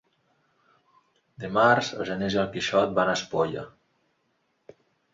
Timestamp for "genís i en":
2.11-2.51